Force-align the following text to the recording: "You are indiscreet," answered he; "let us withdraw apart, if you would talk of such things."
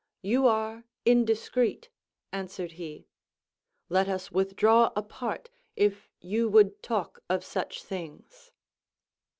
"You 0.23 0.47
are 0.47 0.85
indiscreet," 1.05 1.89
answered 2.31 2.71
he; 2.71 3.05
"let 3.87 4.09
us 4.09 4.31
withdraw 4.31 4.91
apart, 4.95 5.51
if 5.75 6.09
you 6.19 6.49
would 6.49 6.81
talk 6.81 7.19
of 7.29 7.45
such 7.45 7.83
things." 7.83 8.51